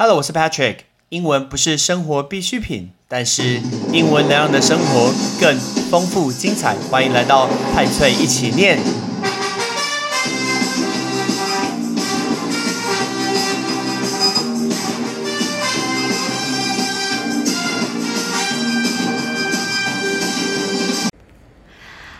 [0.00, 0.76] Hello，我是 Patrick。
[1.08, 3.60] 英文不是生活必需品，但是
[3.92, 5.58] 英文能让你的生活更
[5.90, 6.76] 丰富精彩。
[6.88, 8.78] 欢迎来到派翠一起念。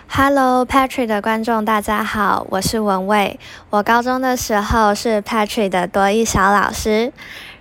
[0.08, 3.38] Hello Patrick 的观众，大家好，我是文蔚。
[3.70, 7.12] 我高中的时候是 Patrick 的多益小老师。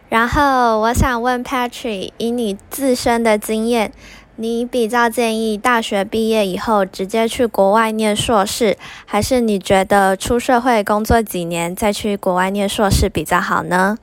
[0.09, 3.91] 然后我想问 Patrick，以你自身的经验，
[4.37, 13.97] 你比较建议大学毕业以后直接去国外念硕士，还是你觉得出社会工作几年再去国外念硕士比较好呢？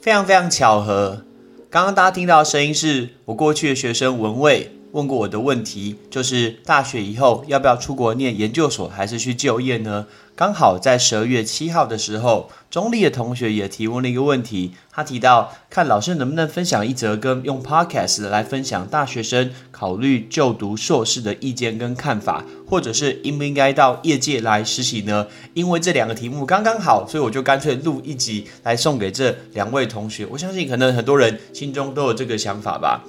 [0.00, 1.24] 非常非常巧合，
[1.70, 4.72] 刚刚大家听到的声音是我过去的学生文蔚。
[4.92, 10.06] 问过我的问题就是大学以后要不要出国念研究所，还是去就业呢？
[10.34, 25.26] 刚好在十二月七号的时候，中立的同学也提问了一个问题，他提到看老师能不能分享一则跟用 podcast 来分享大学生考虑就读硕士的意见跟看法，或者是应不应该到业界来实习呢？
[25.54, 30.26] 因为这两个题目刚刚好，所以我就干脆录一集来送给这两位同学。
[30.30, 33.02] 我相信可能很多人心中都有这个想法吧。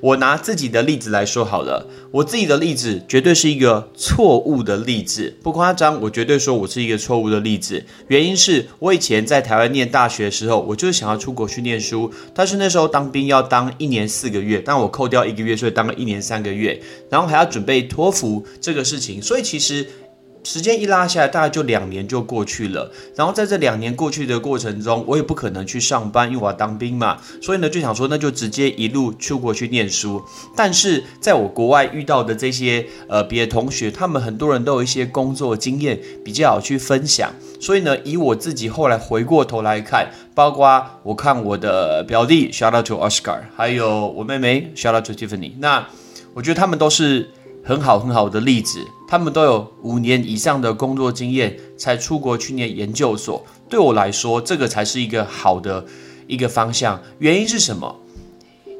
[0.00, 7.82] 我拿自己的例子来说好了，我自己的例子绝对是一个错误的例子，不夸张，我绝对说我是一个错误的例子。
[8.08, 19.86] 原因是我以前在台湾念大学的时候，我就是想要出国去念书，但是那时候当兵要当一年四个月，但我扣掉一个月，所以当了一年三个月，然后还要准备托福这个事情，所以其实。
[20.46, 22.92] 时间一拉下来，大概就两年就过去了。
[23.16, 27.18] 然后在这两年过去的过程中，我也不可能去上班，因为我要当兵嘛。
[27.42, 30.22] 所以呢，就想说，那就直接一路出国去念书。
[30.54, 37.34] 但是在我国外遇到的这些呃别的同学，他们很多人都有一些工作经验比较好去分享。
[37.60, 45.54] 所以呢，以我自己后来回过头来看，包括我看我的表弟，shout out to Oscar，还有我妹妹，shout out to Tiffany。
[45.58, 45.88] 那
[46.34, 47.32] 我觉得他们都是。
[47.66, 48.78] 很好很好的例子，
[49.08, 53.44] 他们都有五年以上的工作经验才出国去念研究所。
[53.68, 55.84] 对我来说，这个才是一个好的
[56.28, 57.02] 一个方向。
[57.18, 57.96] 原因是什么？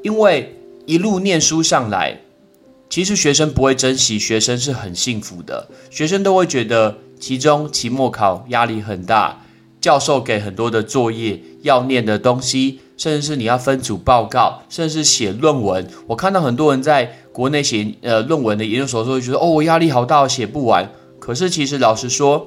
[0.04, 0.54] 因为
[0.86, 2.20] 一路念书上来，
[2.88, 5.68] 其实学生不会珍惜，学生是很幸福的。
[5.90, 9.44] 学生都会觉得，其中期末考压力很大，
[9.80, 12.78] 教授给很多的作业要念的东西。
[12.96, 15.86] 甚至是你要分组报告，甚至是写论文。
[16.06, 20.90] 我看到很多人在国内写呃论文的研究所时候，觉得哦，我压力好大，写不完。
[21.18, 22.46] 可是其实老实说，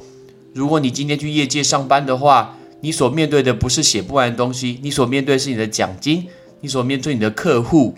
[0.53, 6.27] 如果你今天去业界上班的话，你所面对的不是写不完的东西，你所面对是你的奖金，
[6.61, 7.93] 你所面对你的客户，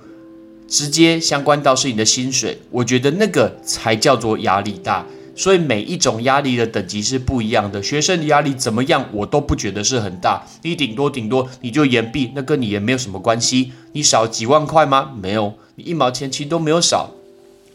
[0.68, 2.60] 直接相关到是你的薪水。
[2.72, 5.06] 我觉得那个才叫做压力大。
[5.42, 7.82] 所以每一种压力的等级是不一样的。
[7.82, 10.46] 学生的压力怎么样，我都不觉得是很大。
[10.62, 13.72] 你顶多顶多你就延毕，那跟你也没有什么关系。
[13.94, 15.14] 你少几万块吗？
[15.20, 17.10] 没有，你一毛钱其实都没有少。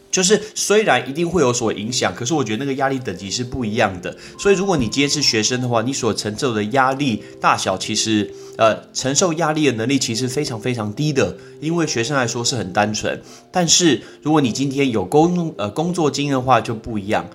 [0.09, 4.15] 就是虽然一定会有所影响，可是我觉得那个压力等级是不一样的。
[4.39, 11.35] 所以如果你今天是学生的话，你所承受的压力大小，其实呃承受压力的能力其实非常非常低的。
[11.59, 17.27] 因为学生来说是很单纯，但是如果你今天有工呃工作经验的话就不一样。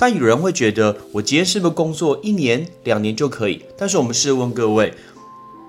[0.00, 3.60] 但有人会觉得，我今天是不是工作一年两年就可以？
[3.76, 4.94] 但是我们试问各位，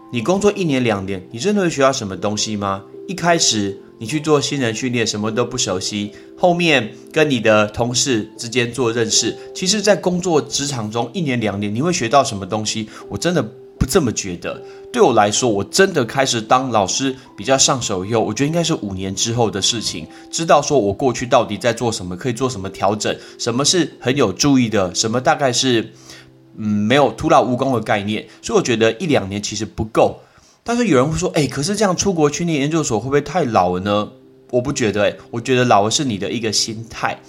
[0.10, 2.86] 你工作一年两年，你真的会学到什么东西吗？
[3.10, 12.88] 一开始你去做新人训练，什么都不熟悉，后面跟你的同事之间做认识，其实，在工作职场中一年两年，你会学到什么东西？
[13.10, 13.46] 我真的。
[13.82, 14.62] 不这么觉得，
[14.94, 20.08] 对我来说，我真的开始当老师比较上手以后，我觉得应该是五年之后的事情。
[20.30, 25.92] 知道说我过去到底在做什么，可以做什么调整，什么是很有注意的，什么大概是
[26.60, 28.28] 嗯没有徒劳无功的概念。
[28.44, 30.20] 所以我觉得一两年其实不够。
[30.64, 34.12] 但是有人会说，哎，可是这样出国去念研究所会不会太老了呢？
[34.52, 37.20] 我不觉得，哎，我觉得老的是你的一个心态。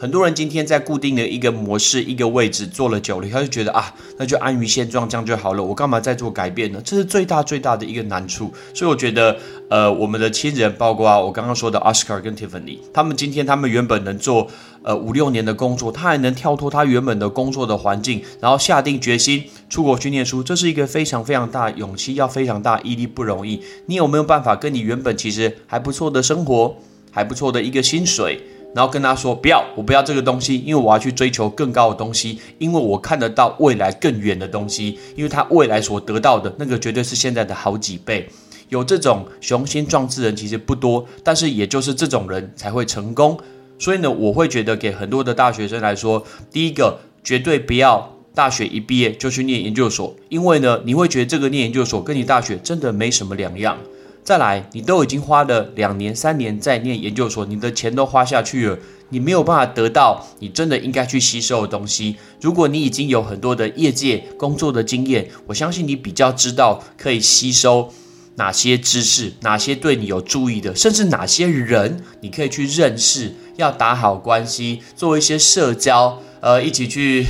[0.00, 5.62] 很多人今天在固定的一个模式、一个位置做了久了，他就觉得啊，那就安于现状，这样就好了。
[5.62, 6.80] 我干嘛再做改变呢？
[6.82, 8.50] 这是最大最大的一个难处。
[8.72, 9.36] 所以我觉得，
[9.68, 14.46] 呃，我们的亲人，包括我刚刚说的 Oscar 跟 Tiffany，他们今天他们原本能做
[14.82, 23.60] 呃五六年的工作，他还能跳脱他原本的工作的环境，然后下定决心出国去念书，这是一个非常非常大勇气，要非常大毅力，不容易。
[23.84, 26.74] 你有没有办法跟你原本其实还不错的生活，
[27.10, 28.40] 还不错的一个薪水？
[28.74, 38.28] 然后跟他说：“不要，我不要这个东西，因为我要去追求更高的东西，因为我看得到未来更远的东西，因为他未来所得到的那个绝对是现在的好几倍。
[38.68, 43.36] 有这种雄心壮志人其实不多，但是也就是这种人才会成功。
[43.78, 53.76] 所以呢，我会觉得给很多的大学生来说，第一个绝对不要大学一毕业就去念研究所，因为呢，你会觉得这个念研究所跟你大学真的没什么两样。
[54.22, 58.78] 再来，你都已经花了两年、三年在念研究所，你的钱都花下去了，
[59.08, 62.16] 你没有办法得到你真的应该去吸收的东西。
[62.40, 67.92] 如果你已经有很多的业界工作的经验，我相信你比较知道可以吸收
[68.36, 77.24] 哪些知识，哪些对你有注意的，甚至哪些人你可以去认识，要打好关系，做一些社交，呃，一起去。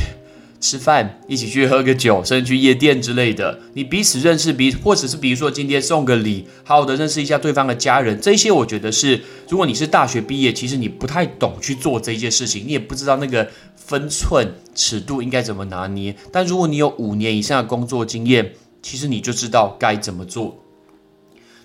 [0.61, 3.59] 吃饭，一起去喝个酒，甚至去夜店之类的。
[3.73, 8.21] 你彼此认识彼，或者是比如说今天送个礼，好好的认识一下对方的家人。
[8.21, 16.15] 这些我觉得是，如果你是大学毕业，其实你不太懂去做这些事情，你也不知道那个分寸尺度应该怎么拿捏。
[16.31, 18.53] 但如果你有五年以上的工作经验，
[18.83, 20.63] 其实你就知道该怎么做。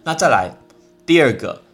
[0.05, 0.51] 那再来
[1.05, 1.64] 第二个。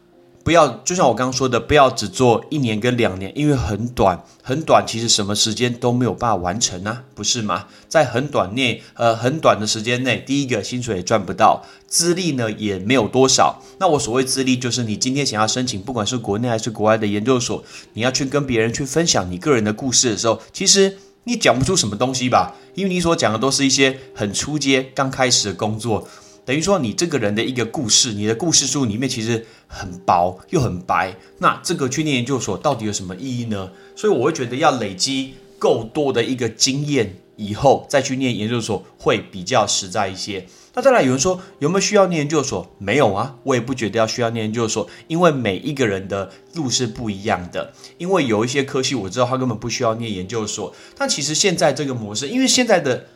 [0.43, 7.67] 不要，就像我刚刚说的，不要只做一年跟两年，因为很短，很短，其实什么时间都没有办法完成啊，不是吗？
[7.87, 13.61] 在很短内，呃，很短的时间内，第一个薪水也赚不到，资历呢也没有多少。
[13.79, 26.07] 那我所谓资历，就是你今天想要申请，不管是国内还是国外的研究所，你要去跟别人去分享你个人的故事的时候，其实你讲不出什么东西吧，因为你所讲的都是一些很初阶、刚开始的工作。
[26.51, 31.15] 等于说，你这个人的一个故事，你的故事书里面其实很薄又很白。
[31.37, 33.71] 那这个去念研究所到底有什么意义呢？
[33.95, 40.45] 所以我会觉得要累积够多的一个经验以后再去念研究所会比较实在一些。
[40.73, 42.69] 那再来有人说有没有需要念研究所？
[42.77, 47.71] 没有啊，我也不觉得要需要念研究所，因为每一个人的路是不一样的。
[47.97, 53.07] 因为有一些科系我知道他根本不需要念研究所，但其实现在这个模式，因为现在的。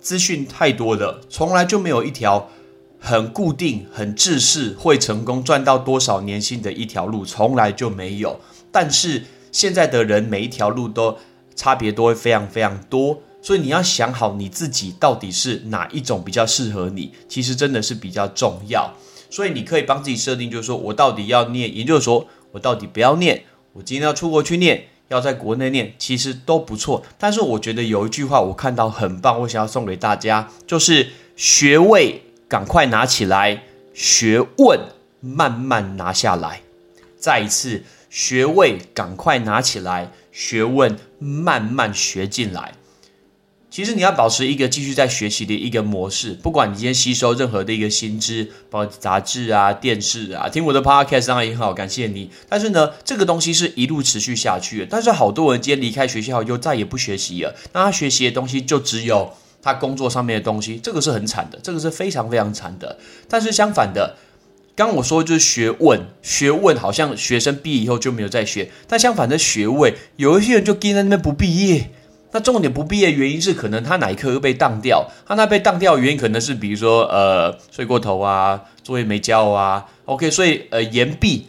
[0.00, 2.48] 资讯太多了，从来就没有一条
[2.98, 8.40] 很固定、很制式会成功赚到多少年薪的一条路，从来就没有。
[8.72, 11.18] 但是现在的人每一条路都
[11.54, 18.94] 差别都会非常非常多，所以你要想好你自己到底是哪一种比较适合你，其实真的是比较重要。
[19.28, 23.44] 所以你可以帮自己设定，就是说我到底要念研究所，我到底不要念，
[23.74, 24.86] 我今天要出国去念。
[25.10, 27.04] 要在国内念，其实都不错。
[27.18, 34.78] 但是我觉得有一句话我看到很棒，我想要送给大家，就是学位赶快拿起来，学问
[35.20, 36.62] 慢慢拿下来。
[37.18, 42.74] 再一次，学位赶快拿起来，学问慢慢学进来。
[43.70, 52.28] 其实你要保持一个继续在学习的一个模式，不管你今天吸收任何的一个新知，包括杂志啊、电视啊，听我的 podcast 当然也很好，感谢你。
[52.48, 54.86] 但是呢，这个东西是一路持续下去的。
[54.90, 59.32] 但是好多人今天离开学校又再也不学习了，那他学习的东西就只有
[59.62, 62.98] 他工作上面的东西，这个是很惨的，这个是非常非常惨的。
[63.28, 64.16] 但是相反的，
[64.74, 71.92] 刚我说就是学问，学问好像学生毕业以后就没有再学，但相反的学位，有一些人就跟在那边不毕业。
[72.32, 81.46] 那重点不毕业原因是可能他哪一科被当掉，他那被当掉原因可能是比如说呃睡过头啊，作业没交啊，OK，所以呃延毕，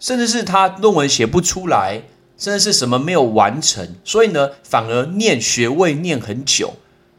[0.00, 2.02] 甚至是他论文写不出来，
[2.38, 6.74] 甚至是什么没有完成，所以呢反而念学位念很久。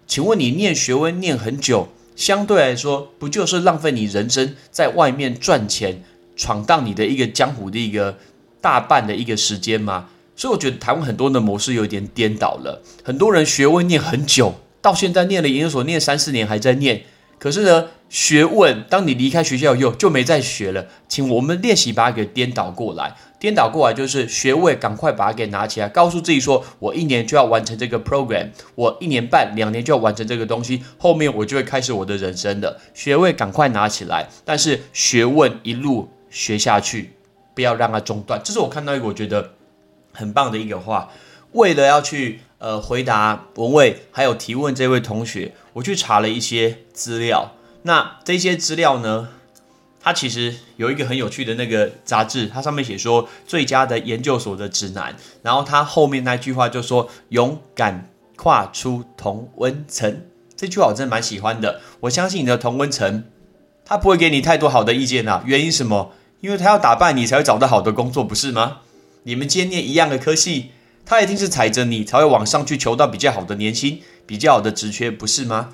[0.08, 6.04] 请问你念学位念很久，相对来说不就是浪费你人生在外面赚钱
[6.36, 8.18] 闯荡你的一个江湖的一个
[8.60, 10.10] 大半的一个时间吗？
[10.36, 17.04] 所以我觉得台湾很多的模式有点颠倒了，很多人学问念很久，到现在念了研究所念三四年还在念，
[17.38, 20.88] 可是呢，学问当你离开学校以后就没再学了。
[21.08, 32.80] 请我们练习把它给颠倒过来，颠倒过来就是学位赶快把它给拿起来，告诉自己说我一年就要完成这个 program，我一年半两年就要完成这个东西，后面我就会开始我的人生的。
[32.96, 37.12] 学位赶快拿起来，但是学问一路学下去，
[37.54, 38.42] 不要让它中断。
[38.44, 39.52] 这是我看到一个我觉得。
[40.14, 41.10] 很棒的一个话，
[41.52, 47.52] 为了要去呃回答文蔚还有提问这位同学，我去查了一些资料。
[47.82, 49.28] 那这些资料呢，
[50.00, 60.22] 它其实有一个很有趣的那个杂志，它上面写说最佳的研究所的指南，然后它后面那句话就说勇敢跨出同温层。
[60.56, 61.82] 这句话我真的蛮喜欢的。
[62.02, 63.26] 我相信你的同温层，
[63.84, 65.44] 他不会给你太多好的意见呐。
[65.46, 66.14] 原因什么？
[66.40, 68.78] 因为他要打败你才会找到好的工作，不是吗？
[69.24, 70.72] 你们今天念一样的科系，
[71.06, 75.70] 他一定是踩着你才会往上去求到比较好的年薪、比较好的职缺，不是吗？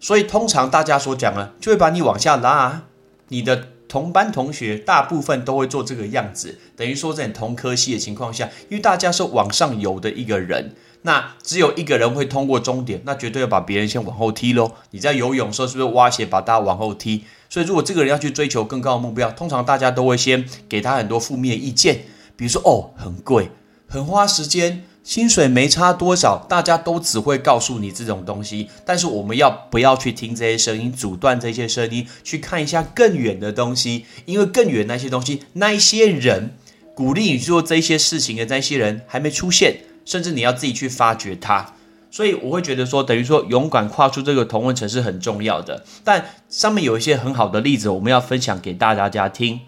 [0.00, 2.84] 所以通常大家所讲啊，就会把你往下拉。
[3.28, 14.72] 你的同班同学大部分都会做这个样子，等于说在同科系的情况下，因为大家是往上游的一个人，那只有一个人会通过终点，那绝对要把别人先往后踢喽。
[14.90, 17.24] 你在游泳的时候是不是挖鞋把大家往后踢？
[17.48, 22.04] 所以如果这个人要去追求更高的目标，通常大家都会先给他很多负面意见。
[22.36, 23.50] 比如说，哦，很贵，
[23.88, 28.68] 很花时间，薪水没差多少，大家都只会告诉你这种东西。
[28.84, 34.06] 但是我们要不要去听这些声音，阻断这些声音，去看一下更远的东西？
[34.24, 36.56] 因为更远那些东西，那一些人
[36.94, 41.74] 鼓励你做这些事情的那些人还没出现，甚至你要自己去发掘它。
[42.10, 45.84] 所以我会觉得说，等于说勇敢跨出这个同温层是很重要的。
[46.04, 49.60] 但上面有一些很好的例子，我们要分享给大家听。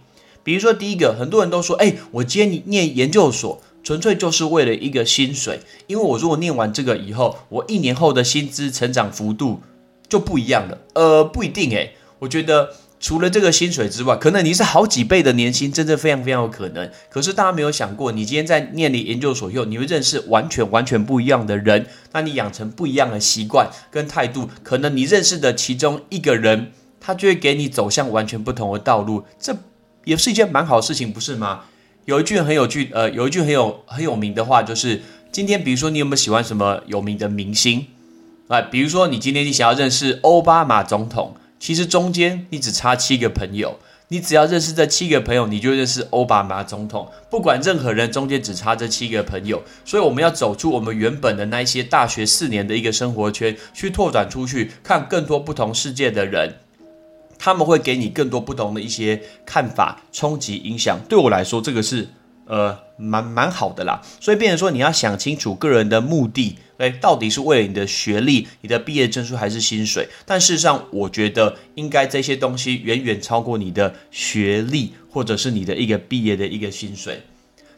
[0.46, 3.60] 比如说第一个，很多人都说，哎，我今天念研究所。
[3.82, 9.60] 纯粹就是为了一个薪水，因为我如果念完这个以后，我一年后的薪资成长幅度
[10.08, 10.78] 就不一样了。
[10.94, 16.90] 呃，不一定诶，我觉得除了这个薪水之外，可能你是好几倍的年薪，真的非常非常有可能。
[17.08, 29.56] 可是大家没有想过，你今天在念你研究所以后，你会认识完全完全不一样的人，那你养成不一样的习惯跟态度，可能你认识的其中一个人，他就会给你走向完全不同的道路，这
[30.06, 31.64] 也是一件蛮好事情，不是吗？
[32.04, 37.88] 有一句很有趣，呃，有一句很有很有名的话，就是今天，比如说你有没有喜欢什么有名的明星
[38.46, 38.60] 啊？
[38.60, 47.10] 比如说你今天你想要认识奥巴马总统，其实中间你只差七个朋友，你只要认识这七个朋友，你就认识奥巴马总统。
[47.28, 56.54] 不管任何人，中间只差这七个朋友，所以我们要走出我们原本的那一些大学四年的一个生活圈，去拓展出去，看更多不同世界的人。
[57.38, 60.98] 他们会给你更多不同的一些看法、冲击、影响。
[61.08, 62.08] 对我来说，这个是
[62.46, 64.00] 呃蛮蛮好的啦。
[64.20, 70.08] 所以，变成说你要想清楚个人的目的，哎，到底是为了你的学历、你的毕业证书还是薪水？
[70.24, 77.22] 但事实上，我觉得应该这些东西远远超过你的学历，或者是你的一个毕业的一个薪水。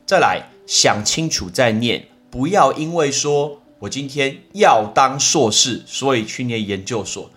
[0.07, 7.31] 再来想清楚再念，不要因为说我今天要当硕士，所以去念研究所。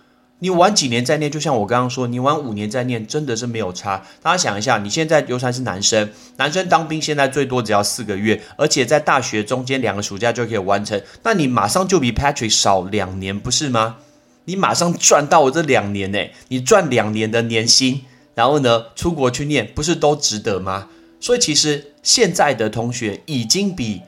[0.44, 4.04] 你玩几年再念，就像我刚刚说，你玩五年再念，真的是没有差。
[4.24, 13.98] 大家想一下，你现在尤其是男生，男生当兵现在最多只要四个月，而且在大学中间两个暑假就可以完成，那你马上就比 Patrick 少两年，不是吗？
[14.46, 16.18] 你马上赚到我这两年呢，
[16.48, 18.02] 你赚两年的年薪，
[18.34, 20.88] 然后呢出国去念，不是都值得吗？
[21.20, 24.02] 所以其实现在的同学已经比。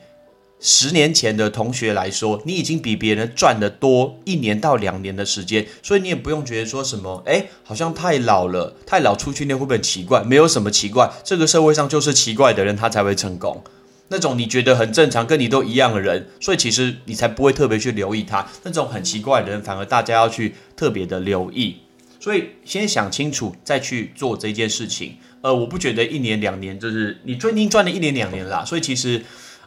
[0.66, 10.24] 十年前的同学来说，你已经比别人赚的多一年到两年的时间，所以你也不用觉得说什么，哎，好像太老了，太老出去念会不会很奇怪？
[10.24, 13.62] 没有什么奇怪，这个社会上就是奇怪的人他才会成功。
[14.08, 18.48] 那种你觉得很正常，跟你都一样的人，所以其实你才不会特别去留意他。
[18.62, 21.76] 那种很奇怪的人，反而大家要去特别的留意。
[22.18, 25.18] 所以先想清楚再去做这件事情。
[25.42, 29.22] 呃，我不觉得一年两年就是你最近赚了一年两年啦，所以其实。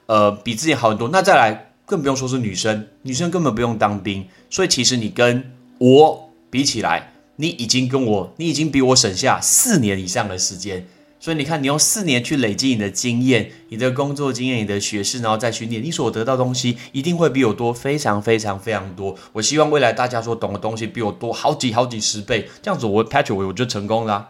[0.07, 1.09] 呃，比之前好很多。
[1.09, 4.27] 那再来，更不用说是女生，女生根本不用当兵。
[4.49, 10.87] 所以其实你跟我比起来，你已经跟我，你已经比我省下四年以上的时间。
[11.19, 19.15] 所以你看，你用四年去累积你的经验、你的工作经验、你的学识，然后再去念，你所得到东西一定会比我多，非常非常非常多。
[19.33, 24.29] 我希望未来大家所懂的东西比我多好几好几十倍，这样子我 Patrick 我就成功了。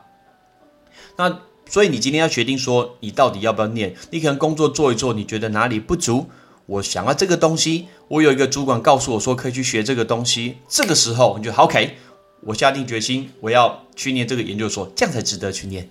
[1.17, 1.39] 那。
[1.69, 3.93] 所以你今天要决定说你到底要不要念？
[4.12, 6.27] 你可能工作做一做，你觉得哪里不足？
[6.65, 10.57] 我想要这个东西，我有一个主管告诉我说可以去学这个东西。
[10.67, 11.95] 这个时候你就 OK，
[12.41, 15.89] 我下定决心我要去念这个研究所，这样才值得去念。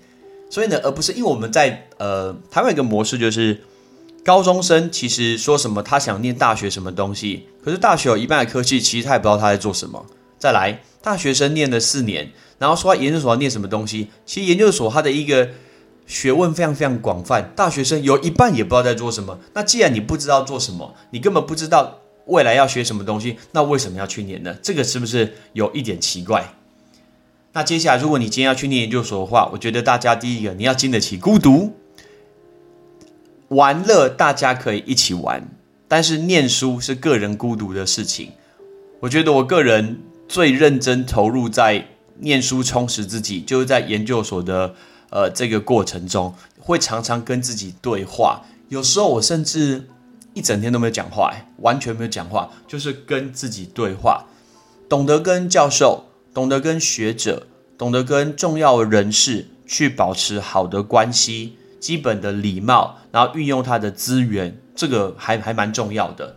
[0.50, 3.62] 所以呢，而不是因为我们在呃台湾一个模式就是
[4.22, 10.04] 高中生其实说什么他想念大学什么东西，可是大学有一半的科技其实他也不知道他在做什么。
[10.38, 15.48] 再来，大学生念了四年，然后说研究所要念什么东西，其实研究所他的一个。
[16.06, 19.40] 学问非常非常广泛，大学生有一半也不知道在做什么。
[19.54, 24.56] 那既然你不知道做什么，你根本不知道未来要学什么东西，那为什么要去念呢？
[24.62, 26.54] 这个是不是有一点奇怪？
[27.54, 31.74] 那接下来，如果你今天要去念研究所的话，我觉得大家第一个你要经得起孤独。
[33.48, 35.48] 玩乐大家可以一起玩，
[35.88, 38.30] 但是念书是个人孤独的事情。
[39.00, 41.88] 我觉得我个人最认真投入在
[42.20, 44.76] 念书充实自己，就是在研究所的。
[45.10, 49.88] 呃，这个过程中会常常跟自己对话，有时候我甚至
[50.34, 54.24] 一整天都没有讲话，完全没有讲话，就是跟自己对话。
[54.88, 57.46] 懂得跟教授、懂得跟学者、
[57.76, 66.36] 懂得跟重要人士去保持好的关系，基本的礼貌，然后运用他的资源，这个还还蛮重要的。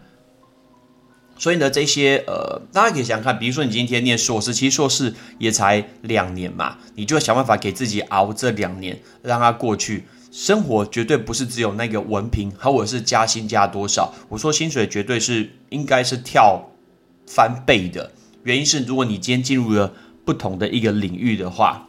[1.40, 10.04] 所以呢，这些呃，大家可以想看，比如说你今天念硕士，其实硕士也才两年嘛，你就要想办法给自己熬这两年，让它过去。
[10.32, 14.14] 生活绝对不是只有那个文凭，或者是加薪加多少。
[14.30, 16.70] 我说薪水绝对是应该是跳
[17.26, 18.12] 翻倍的，
[18.44, 19.92] 原因是如果你今天进入了
[20.24, 21.89] 不同的一个领域的话，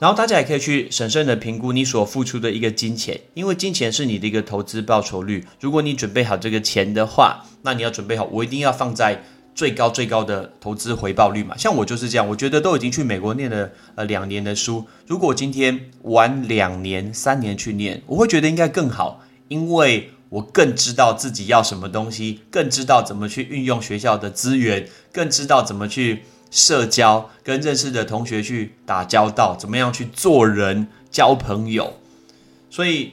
[0.00, 5.44] 然后大家也可以去审慎的评估你所付出的一个金钱，因为金钱是你的一个投资报酬率。
[5.60, 9.22] 如果你准备好这个钱的话，那你要准备好，我一定要放在
[9.54, 11.54] 最高最高的投资回报率嘛。
[11.54, 26.22] 像我就是这样，我觉得都已经去美国念了呃两年的书，如果今天晚两年、三年去念，我会觉得应该更好，因为我更知道自己要什么东西，更知道怎么去运用学校的资源，更知道怎么去。
[26.50, 31.94] 社交跟认识的同学去打交道，怎么样去做人交朋友？
[32.68, 33.12] 所以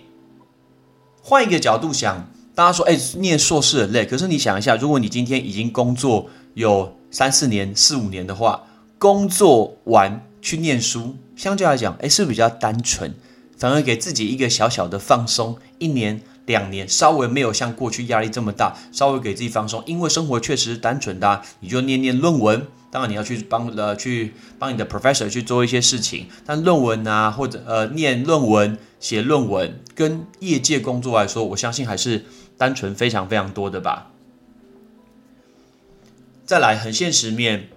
[1.22, 4.06] 换一个角度想，大家说，哎，念硕士很累。
[4.06, 8.63] 可是你想一下，如果你今天已经工作有三四年、四五年的话，
[8.98, 13.13] 工作完去念书，相对来讲，哎，是比较单纯，
[13.58, 16.22] 反而给自己一个小小的放松，一年。
[16.48, 22.65] 两年稍微没有像过去压力这么大，稍微给自己放松，因为生活确实是单纯的，你就念念论文。
[22.97, 32.25] 当然你要去帮呃去帮你的 professor 去做一些事情，但论文啊或者呃念论文、写论文，跟业界工作来说，我相信还是
[32.57, 34.09] 单纯非常非常多的吧。
[36.43, 37.69] 再来很现实面。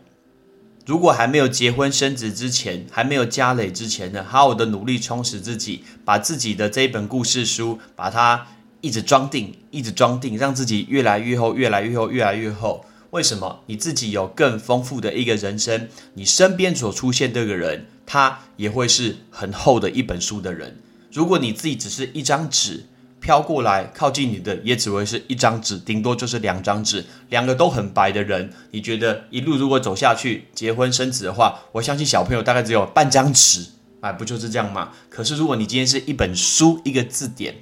[0.86, 8.46] 如果还没有结婚生子之前，还没有家累之前呢，好好的努力充实自己，把自己的这一本故事书，把它
[8.80, 12.86] 一直装订，一直装订，让自己越来越厚，越来越厚，越来越厚。
[13.10, 13.62] 为什么？
[13.66, 20.78] 你自己有更丰富的一个人生，你身边所出现这个人，他也会是很厚的一本书的人。
[21.12, 22.86] 如果你自己只是一张纸。
[23.22, 33.66] 飘过来靠近你的也只会是一张纸，顶多就是两张纸，两个都很白的人，你觉得一路如果走下去，结婚生子的话，我相信小朋友大概只有半张纸，
[34.00, 34.92] 哎，不就是这样吗？
[35.10, 37.56] 可是如果你今天是一本书，一个字典，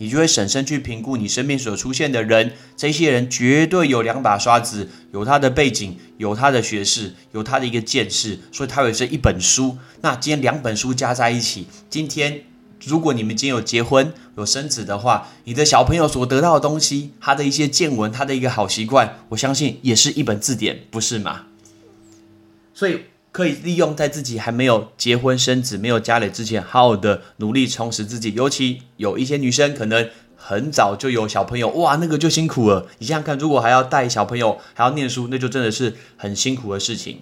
[0.00, 9.78] 你就会审慎去评估你身边所出现的人，这些人绝对有两把刷子，有他的背景，有他的学识，有他的一个见识，所以他有这一本书。
[10.00, 12.42] 那今天两本书加在一起，今天。
[12.86, 21.44] 如果你们今天有结婚、有生子的话，你的小朋友所得到的东西，他的一些见闻，他的一个好习惯，我相信也是一本字典，不是吗？
[22.72, 23.00] 所以
[23.32, 28.34] 可以利用在自己还没有结婚生子、没有家里之前，好好的努力充实自己。
[28.34, 32.88] 尤其有一些女生可能很早就有小朋友，哇，那个就辛苦了。
[32.98, 37.20] 你想想看，如果还要带小朋友，还要念书，那就真的是很辛苦的事情。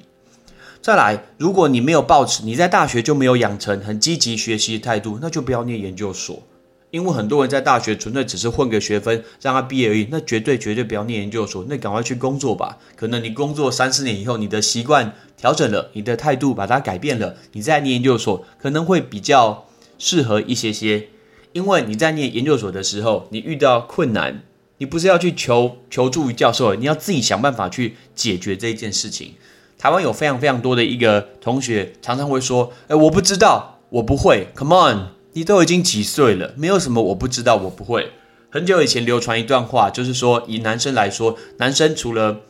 [0.81, 6.43] 再来，如果你没有抱持，你在大学就没有养成很积极学习的态度，那就不要念研究所。
[6.91, 12.79] 因为很多人在大学纯粹只是混个学分，让他毕业而已，那绝对绝对不要念研究所，那赶快去工作吧。
[12.97, 19.67] 可能你工作三四年以后，你的习惯调整了，你的态度把它改变了，你再念研究所可能会比较
[19.99, 21.09] 适合一些些。
[21.53, 24.43] 因为你在念研究所的时候，你遇到困难，
[24.79, 29.35] 你不是要去求求助于教授，你要自己想办法去解决这一件事情。
[29.79, 34.49] 台湾有非常非常多的一个同学，常常会说：“哎，我不知道，我不会。
[34.57, 38.11] ”Come on，你都已经几岁了，没有什么我不知道，我不会。
[38.51, 42.41] 很久以前流传一段话，就是说，以男生来说，男生除了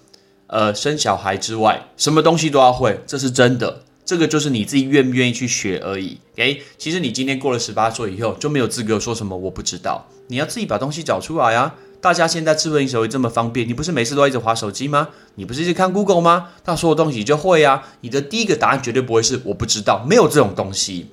[0.46, 3.82] 呃生小孩之外，什么东西都要会，这是真的。
[4.06, 6.16] 这个就是你自己愿不愿意去学而已。
[6.36, 11.74] 诶，其实你今天过了十八岁以后，就没有资格说什么我不知道，你要自己把东西找出来啊。
[12.00, 15.08] 大家现在智慧型手机这么方便，你不是每次都一直划手机吗？
[15.34, 16.48] 你不是一直看 Google 吗？
[16.64, 17.86] 那所有东西就会啊。
[18.00, 21.08] 你的第一个答案绝对不会是我不知道，没有这种东西。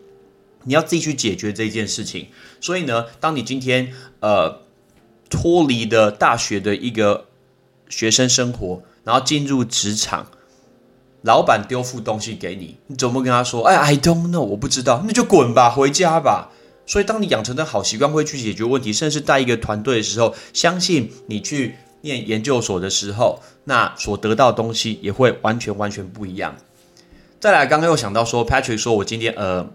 [0.65, 2.27] 你要自己去解决这件事情。
[2.59, 4.59] 所以呢，当你今天呃
[5.29, 7.25] 脱离的大学的一个
[7.89, 10.27] 学生生活，然后进入职场，
[11.21, 13.63] 老板丢副东西给你，你怎么跟他说？
[13.63, 16.51] 哎，I don't know，我不知道，那就滚吧，回家吧。
[16.87, 26.55] 所以，当你养成的好习惯会去解决问题，甚至带一个团队的时候，相信你去念研究所的时候，那所得到的东西也会完全完全不一样。
[27.39, 29.67] 再来，刚刚又想到说，Patrick 说我今天呃，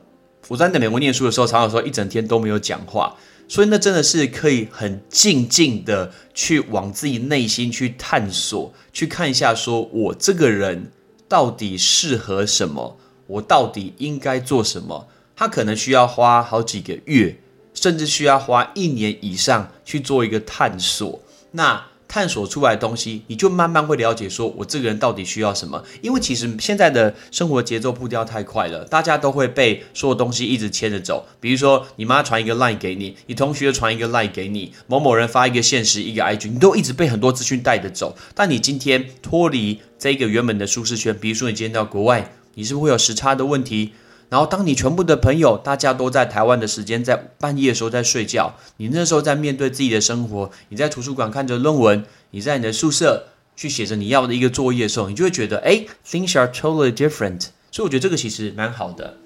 [0.49, 3.17] 我在美国念书的时候，常常说一整天都没有讲话，
[3.49, 10.91] 所以那真的是可以很静静的去往自己内心去探索，去看一下，说我这个人
[11.29, 15.09] 到底适合什么，我到底应该做什么。
[15.37, 17.39] 他可能需要花好几个月，
[17.73, 21.21] 甚至需要花一年以上去做一个探索。
[21.53, 25.81] 那探索出来的东西，你就慢慢会了解，说我这个人到底需要什么。
[26.03, 31.25] 因为其实现在的生活节奏步调太快了，大家都会被所有东西一直牵着走。
[31.39, 38.17] 比如说，你妈传一个 line 给你，你同学传一个 line 给你，某某人发一个现实，一个 IG，你都一直被很多资讯带着走。
[38.35, 43.93] 但你今天脱离这个原本的舒适圈，比如说你今天到国外，你是不是会有时差的问题？
[44.31, 57.49] 然后，当你全部的朋友大家都在台湾的时间，在半夜的时候在睡觉，你那时候在面对自己的生活，你在图书馆看着论文，你在你的宿舍去写着你要的一个作业的时候，你就会觉得，哎，things are totally different。
[57.73, 59.17] 所以我觉得这个其实蛮好的。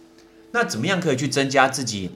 [0.52, 2.10] 那怎么样可以去增加自己？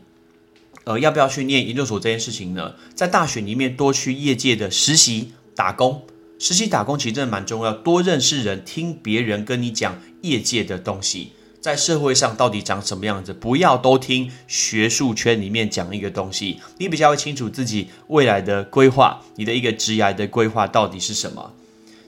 [0.85, 2.74] 呃，要不要去念研究所这件事情呢？
[2.94, 6.07] 在大学里面多去业界的实习打工，
[6.38, 21.53] 实习打工其实真的蛮重要，多认识人，听别人跟你讲业界的东西，在社会上到底长什么样子，不要都听学术圈里面讲一个东西，你比较会清楚自己未来的规划，你的一个职业的规划到底是什么，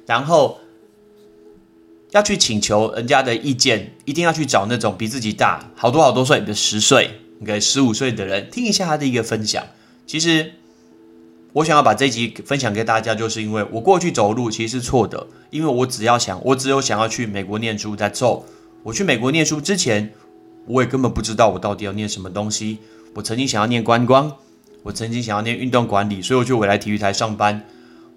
[0.07, 0.59] 然后
[2.11, 7.11] 要去请求人家的意见，一定要去找那种比自己大好多好多岁的十岁。
[7.43, 9.65] 给十五岁的人听一下他的一个分享。
[10.07, 10.53] 其实
[11.55, 17.97] 我想要把这集分享给大家，就是因为我过去走路其实是错的，因为我只要想，我只有想要去美国念书。
[17.97, 18.45] 在走，
[18.83, 20.13] 我去美国念书之前，
[20.67, 22.79] 我也根本不知道我到底要念什么东西。
[23.15, 24.33] 我曾经想要念观光，
[24.83, 27.63] 我曾经想要念运动管理，所以我就回来体育台上班。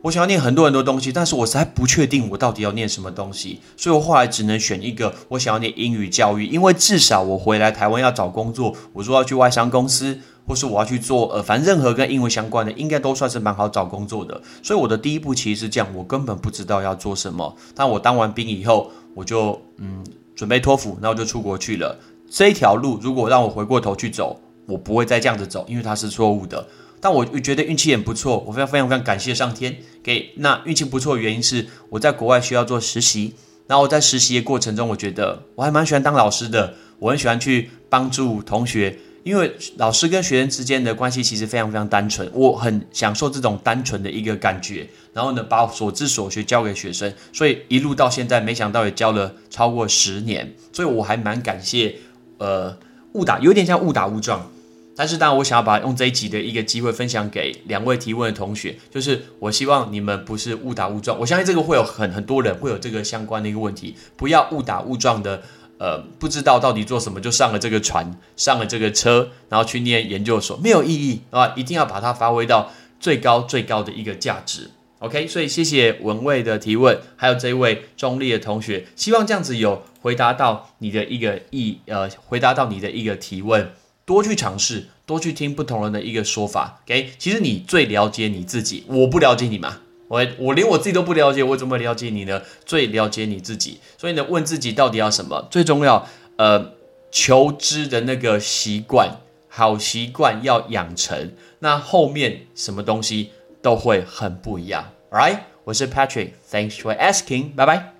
[0.03, 14.41] 我想要念很多很多东西，但是我实在不确定我到底要念什么东西，所以我后来只能选一个我想要念英语教育，因为至少我回来台湾要找工作，我说要去外商公司，或是我要去做呃，反正任何跟英文相关的，应该都算是蛮好找工作的。
[14.61, 17.55] 所以我的第一步其实是这样，我根本不知道要做什么。
[17.73, 20.03] 但我当完兵以后，我就嗯
[20.35, 21.99] 准备托福，然后就出国去了。
[22.29, 26.67] 这一条路如果让我回过头去走，我不会再这样子走，因为它是错误的。
[26.99, 33.33] 但我觉得运气很不错，我非常非常非常感谢上天给那运气不错的原因是我在国外需要做实习，
[33.67, 51.95] 然后我在实习的过程中，我觉得我还蛮喜欢当老师的，我很喜欢去帮助同学，因为老师跟学生之间的关系其实非常非常单纯，我很享受这种单纯的一个感觉，然后呢，把所知所学教给学生，所以一路到现在，没想到也教了超过十年，所以我还蛮感谢，
[52.39, 52.77] 呃，
[53.13, 54.49] 误打有点像误打误撞。
[54.95, 61.19] 但是，当然，我想要把用这一集的一个机会分享给两位提问的同学，就是我希望你们不是误打误撞。
[61.19, 65.41] 我相信这个会有很很多人会有这个相关的一个问题，不要误打误撞的，
[65.79, 71.53] 呃，不知道到底做什么就上了这个船，上了这个车，然后去念研究所，没有意义啊！
[71.55, 74.69] 一定要把它发挥到最高最高的一个价值。
[75.03, 83.69] OK，所以谢谢文蔚的提问，还有这一位中立的同学，希望这样子有回答到你的一个意，呃，回答到你的一个提问。
[84.05, 86.81] 多去尝试，多去听不同人的一个说法。
[86.85, 92.41] OK，其实你最了解你自己，我不了解你嘛，我我连我自己都不了解，我怎么了解你呢？
[92.65, 95.45] 最了解你自己，所以呢，问自己到底要什么？
[95.51, 96.71] 最重要，呃，
[97.11, 99.17] 求知的那个习惯，
[99.49, 104.92] 好习惯要养成，那后面什么东西都会很不一样。
[105.13, 107.93] Right，我是 Patrick，Thanks for asking，拜拜。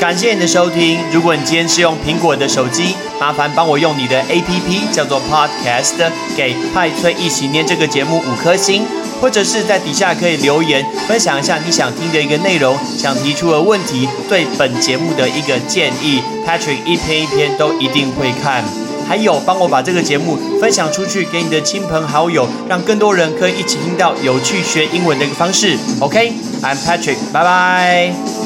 [0.00, 0.98] 感谢你的收听。
[1.12, 8.86] 如果你今天是用苹果的手机，麻烦帮我用你的 APP 叫做 Podcast，给派崔一起念这个节目五颗星，
[9.20, 16.22] 或者是在底下可以留言分享一下你想听的一个内容，想提出的问题，对本节目的一个建议。
[16.46, 18.64] Patrick 一篇一篇都一定会看。
[19.08, 25.76] 还有，帮我把这个节目分享出去给你的亲朋好友，让更多人可以一起听到有趣学英文的一个方式。
[26.00, 28.45] OK，I'm Patrick，拜拜。